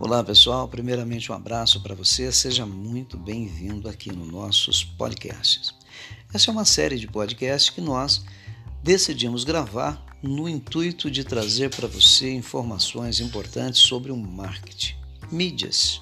[0.00, 5.74] Olá pessoal, primeiramente um abraço para você, seja muito bem-vindo aqui nos nossos podcasts.
[6.32, 8.24] Essa é uma série de podcasts que nós
[8.80, 14.94] decidimos gravar no intuito de trazer para você informações importantes sobre o marketing,
[15.32, 15.98] mídias,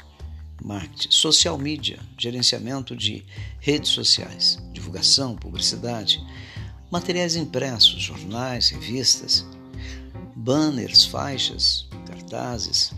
[0.63, 3.25] marketing, social media, gerenciamento de
[3.61, 6.23] redes sociais, divulgação, publicidade,
[6.91, 9.47] materiais impressos, jornais, revistas,
[10.37, 12.93] banners, faixas, cartazes,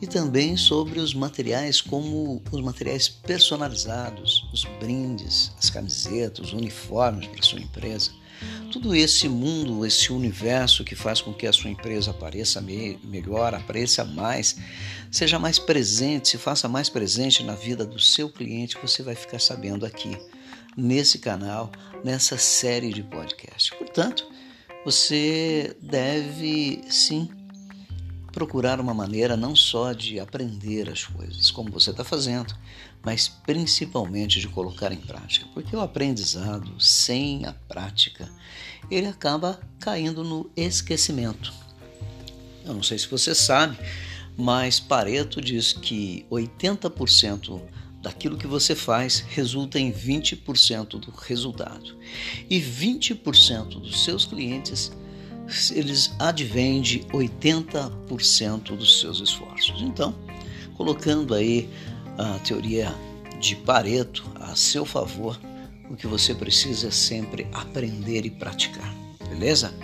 [0.00, 7.26] e também sobre os materiais como os materiais personalizados, os brindes, as camisetas, os uniformes
[7.28, 8.10] para sua empresa.
[8.72, 14.04] Tudo esse mundo, esse universo que faz com que a sua empresa apareça melhor, apareça
[14.04, 14.56] mais,
[15.10, 19.38] seja mais presente, se faça mais presente na vida do seu cliente, você vai ficar
[19.38, 20.16] sabendo aqui
[20.76, 21.70] nesse canal,
[22.02, 23.70] nessa série de podcasts.
[23.70, 24.26] Portanto,
[24.84, 27.30] você deve sim
[28.32, 32.54] procurar uma maneira não só de aprender as coisas, como você está fazendo,
[33.02, 38.30] mas principalmente de colocar em prática, porque o aprendizado sem a prática
[38.90, 41.52] ele acaba caindo no esquecimento.
[42.64, 43.76] Eu não sei se você sabe,
[44.36, 47.60] mas Pareto diz que 80%
[48.00, 51.96] daquilo que você faz resulta em 20% do resultado.
[52.50, 54.92] E 20% dos seus clientes
[55.74, 59.80] eles advêm de 80% dos seus esforços.
[59.82, 60.14] Então,
[60.76, 61.68] colocando aí
[62.18, 62.94] a teoria
[63.40, 65.38] de Pareto a seu favor,
[65.90, 68.94] o que você precisa é sempre aprender e praticar,
[69.28, 69.74] beleza?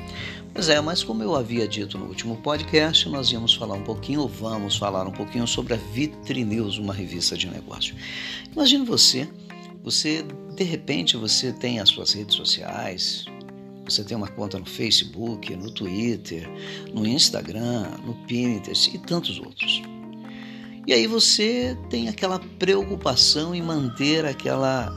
[0.55, 4.23] Pois é, mas como eu havia dito no último podcast, nós íamos falar um pouquinho,
[4.23, 7.95] ou vamos falar um pouquinho sobre a Vitrinews, uma revista de negócio.
[8.53, 9.29] Imagine você,
[9.85, 10.25] você
[10.57, 13.25] de repente você tem as suas redes sociais,
[13.93, 16.49] você tem uma conta no Facebook, no Twitter,
[16.93, 19.83] no Instagram, no Pinterest e tantos outros.
[20.87, 24.91] E aí você tem aquela preocupação em manter aquela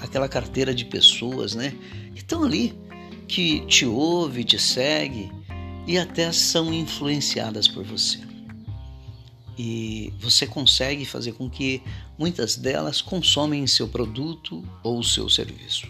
[0.00, 1.72] aquela carteira de pessoas, né,
[2.12, 2.74] que estão ali,
[3.28, 5.30] que te ouve, te segue
[5.86, 8.18] e até são influenciadas por você.
[9.56, 11.82] E você consegue fazer com que
[12.18, 15.86] muitas delas consomem seu produto ou seu serviço.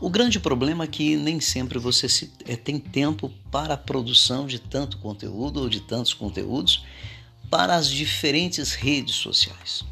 [0.00, 4.46] O grande problema é que nem sempre você se, é, tem tempo para a produção
[4.46, 6.84] de tanto conteúdo ou de tantos conteúdos
[7.50, 9.84] para as diferentes redes sociais.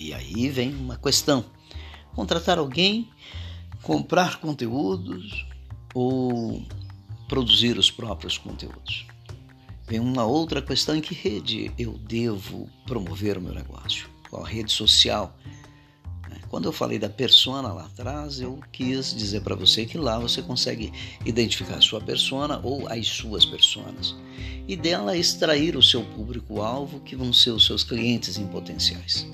[0.00, 1.44] E aí vem uma questão:
[2.14, 3.10] contratar alguém,
[3.82, 5.46] comprar conteúdos
[5.94, 6.64] ou
[7.28, 9.06] produzir os próprios conteúdos.
[9.86, 14.08] Vem uma outra questão: em que rede eu devo promover o meu negócio?
[14.30, 15.36] Qual rede social
[16.52, 20.42] quando eu falei da persona lá atrás, eu quis dizer para você que lá você
[20.42, 20.92] consegue
[21.24, 24.14] identificar a sua persona ou as suas personas
[24.68, 29.26] e dela extrair o seu público-alvo, que vão ser os seus clientes em potenciais.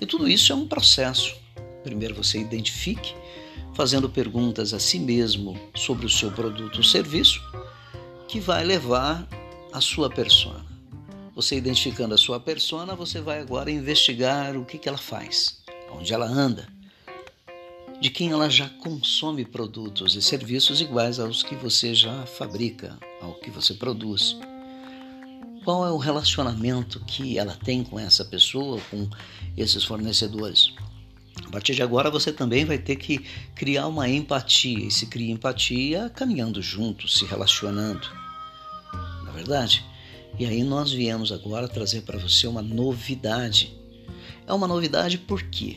[0.00, 1.36] E tudo isso é um processo.
[1.84, 3.14] Primeiro você identifique,
[3.74, 7.38] fazendo perguntas a si mesmo sobre o seu produto ou serviço,
[8.26, 9.28] que vai levar
[9.74, 10.64] a sua persona.
[11.34, 16.12] Você identificando a sua persona, você vai agora investigar o que, que ela faz onde
[16.12, 16.68] ela anda,
[18.00, 23.34] de quem ela já consome produtos e serviços iguais aos que você já fabrica, ao
[23.34, 24.36] que você produz.
[25.64, 29.08] Qual é o relacionamento que ela tem com essa pessoa, com
[29.56, 30.72] esses fornecedores?
[31.44, 33.18] A partir de agora você também vai ter que
[33.54, 38.06] criar uma empatia, e se cria empatia caminhando juntos, se relacionando.
[39.24, 39.84] Na é verdade?
[40.38, 43.74] E aí nós viemos agora trazer para você uma novidade
[44.46, 45.76] é uma novidade por quê?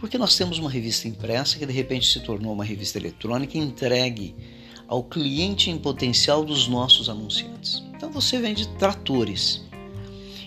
[0.00, 4.34] Porque nós temos uma revista impressa que de repente se tornou uma revista eletrônica entregue
[4.86, 7.82] ao cliente em potencial dos nossos anunciantes.
[7.94, 9.62] Então você vende tratores.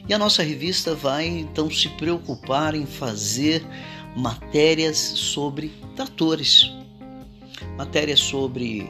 [0.08, 3.64] E a nossa revista vai então se preocupar em fazer
[4.16, 6.72] matérias sobre tratores,
[7.78, 8.90] matérias sobre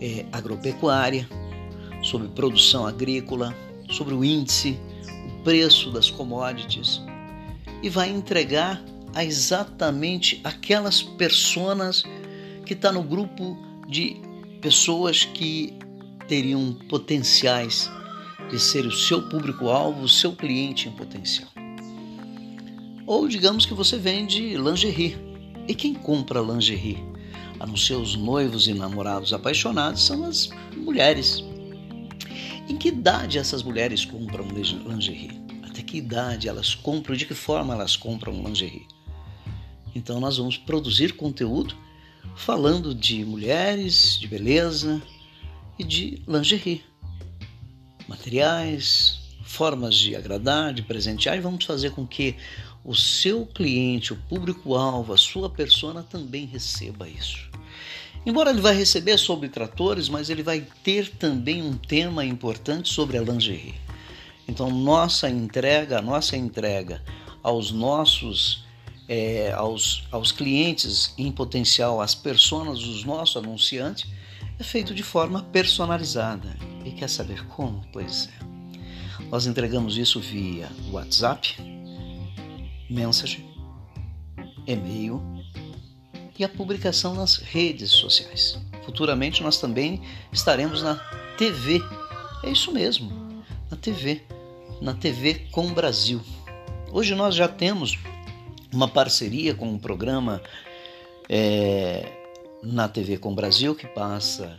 [0.00, 1.28] é, agropecuária,
[2.02, 3.54] sobre produção agrícola,
[3.90, 4.78] sobre o índice,
[5.28, 7.02] o preço das commodities,
[7.84, 8.82] e vai entregar
[9.14, 12.02] a exatamente aquelas pessoas
[12.64, 14.16] que está no grupo de
[14.62, 15.74] pessoas que
[16.26, 17.90] teriam potenciais
[18.50, 21.50] de ser o seu público-alvo, o seu cliente em potencial.
[23.06, 25.18] Ou digamos que você vende lingerie.
[25.68, 27.04] E quem compra lingerie?
[27.60, 31.44] A não ser os noivos e namorados apaixonados, são as mulheres.
[32.66, 35.43] Em que idade essas mulheres compram lingerie?
[35.94, 38.86] Que idade elas compram, de que forma elas compram lingerie.
[39.94, 41.76] Então nós vamos produzir conteúdo
[42.34, 45.00] falando de mulheres, de beleza
[45.78, 46.82] e de lingerie.
[48.08, 52.34] Materiais, formas de agradar, de presentear e vamos fazer com que
[52.84, 57.48] o seu cliente, o público-alvo, a sua persona também receba isso.
[58.26, 63.16] Embora ele vai receber sobre tratores, mas ele vai ter também um tema importante sobre
[63.16, 63.83] a lingerie.
[64.46, 67.02] Então, nossa entrega, nossa entrega
[67.42, 68.64] aos nossos
[69.08, 74.10] é, aos, aos clientes em potencial, às pessoas, os nossos anunciantes,
[74.58, 76.56] é feito de forma personalizada.
[76.84, 77.84] E quer saber como?
[77.92, 79.24] Pois é.
[79.30, 81.56] Nós entregamos isso via WhatsApp,
[82.88, 83.44] mensagem,
[84.66, 85.22] e-mail
[86.38, 88.58] e a publicação nas redes sociais.
[88.84, 90.02] Futuramente nós também
[90.32, 90.96] estaremos na
[91.36, 91.82] TV.
[92.42, 94.22] É isso mesmo, na TV,
[94.80, 96.20] na TV com Brasil.
[96.92, 97.98] Hoje nós já temos
[98.72, 100.42] uma parceria com um programa
[101.28, 102.12] é,
[102.62, 104.58] na TV com Brasil que passa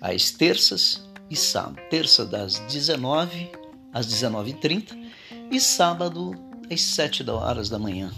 [0.00, 3.50] às terças e sábado, terça das 19
[3.92, 4.96] às 19h30
[5.50, 6.32] e sábado
[6.70, 8.12] às 7 horas da manhã,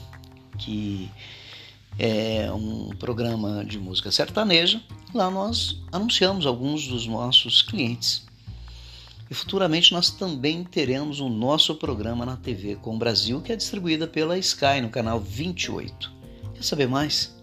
[0.59, 1.11] que
[1.99, 4.81] é um programa de música sertaneja.
[5.15, 8.30] Lá nós anunciamos alguns dos nossos clientes.
[9.31, 13.57] E futuramente nós também teremos o nosso programa na TV com o Brasil, que é
[13.57, 16.13] distribuída pela Sky no canal 28.
[16.53, 17.39] Quer saber mais?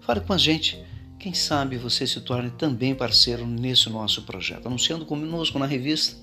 [0.00, 0.84] Fale com a gente.
[1.20, 6.16] Quem sabe você se torne também parceiro nesse nosso projeto, anunciando conosco na revista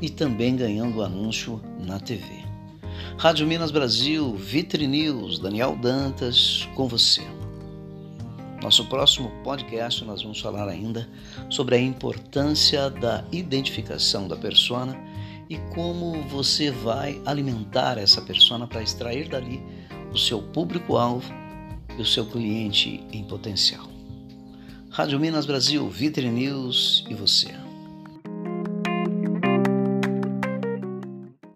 [0.00, 2.24] e também ganhando anúncio na TV.
[3.18, 7.37] Rádio Minas Brasil, Vitre News, Daniel Dantas, com você.
[8.62, 11.08] Nosso próximo podcast nós vamos falar ainda
[11.48, 14.98] sobre a importância da identificação da persona
[15.48, 19.62] e como você vai alimentar essa persona para extrair dali
[20.12, 21.32] o seu público-alvo
[21.96, 23.86] e o seu cliente em potencial.
[24.90, 27.67] Rádio Minas Brasil, Vitre News e você.